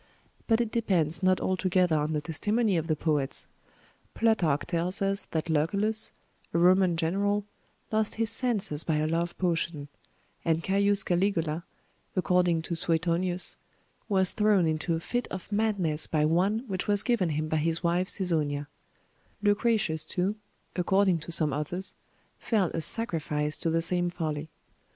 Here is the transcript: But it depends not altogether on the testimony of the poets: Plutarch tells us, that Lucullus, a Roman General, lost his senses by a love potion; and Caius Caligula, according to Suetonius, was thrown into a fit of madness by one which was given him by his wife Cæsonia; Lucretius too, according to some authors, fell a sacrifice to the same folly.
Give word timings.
But 0.47 0.59
it 0.59 0.71
depends 0.71 1.21
not 1.21 1.39
altogether 1.39 1.95
on 1.95 2.13
the 2.13 2.21
testimony 2.21 2.75
of 2.75 2.87
the 2.87 2.95
poets: 2.95 3.45
Plutarch 4.15 4.63
tells 4.65 4.99
us, 4.99 5.27
that 5.27 5.47
Lucullus, 5.47 6.11
a 6.55 6.57
Roman 6.57 6.97
General, 6.97 7.45
lost 7.91 8.15
his 8.15 8.31
senses 8.31 8.83
by 8.83 8.95
a 8.95 9.05
love 9.05 9.37
potion; 9.37 9.89
and 10.43 10.63
Caius 10.63 11.03
Caligula, 11.03 11.65
according 12.15 12.63
to 12.63 12.75
Suetonius, 12.75 13.57
was 14.09 14.33
thrown 14.33 14.65
into 14.65 14.95
a 14.95 14.99
fit 14.99 15.27
of 15.27 15.51
madness 15.51 16.07
by 16.07 16.25
one 16.25 16.63
which 16.67 16.87
was 16.87 17.03
given 17.03 17.29
him 17.29 17.47
by 17.47 17.57
his 17.57 17.83
wife 17.83 18.07
Cæsonia; 18.07 18.65
Lucretius 19.43 20.03
too, 20.03 20.35
according 20.75 21.19
to 21.19 21.31
some 21.31 21.53
authors, 21.53 21.93
fell 22.39 22.71
a 22.73 22.81
sacrifice 22.81 23.59
to 23.59 23.69
the 23.69 23.83
same 23.83 24.09
folly. 24.09 24.49